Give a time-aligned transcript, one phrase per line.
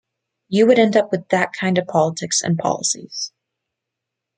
[0.49, 3.31] You would end up with that kind of politics and policies.